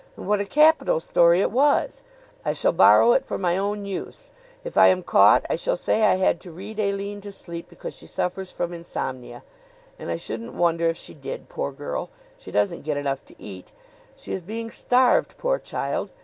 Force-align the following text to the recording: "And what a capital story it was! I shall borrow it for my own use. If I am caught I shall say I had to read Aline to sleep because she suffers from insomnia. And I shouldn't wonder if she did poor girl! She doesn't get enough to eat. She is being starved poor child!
"And 0.17 0.27
what 0.27 0.39
a 0.41 0.45
capital 0.47 0.99
story 0.99 1.41
it 1.41 1.51
was! 1.51 2.01
I 2.43 2.53
shall 2.53 2.71
borrow 2.71 3.11
it 3.11 3.23
for 3.23 3.37
my 3.37 3.55
own 3.55 3.85
use. 3.85 4.31
If 4.63 4.75
I 4.75 4.87
am 4.87 5.03
caught 5.03 5.45
I 5.47 5.55
shall 5.55 5.77
say 5.77 6.01
I 6.05 6.15
had 6.15 6.39
to 6.39 6.51
read 6.51 6.79
Aline 6.79 7.21
to 7.21 7.31
sleep 7.31 7.69
because 7.69 7.93
she 7.95 8.07
suffers 8.07 8.51
from 8.51 8.73
insomnia. 8.73 9.43
And 9.99 10.09
I 10.09 10.17
shouldn't 10.17 10.55
wonder 10.55 10.89
if 10.89 10.97
she 10.97 11.13
did 11.13 11.49
poor 11.49 11.71
girl! 11.71 12.09
She 12.39 12.49
doesn't 12.49 12.81
get 12.81 12.97
enough 12.97 13.23
to 13.25 13.39
eat. 13.39 13.71
She 14.15 14.33
is 14.33 14.41
being 14.41 14.71
starved 14.71 15.37
poor 15.37 15.59
child! 15.59 16.09